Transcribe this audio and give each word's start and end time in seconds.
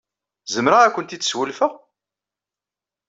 Zemreɣ 0.53 0.81
ad 0.81 0.91
kent-id-swelfeɣ? 0.93 1.71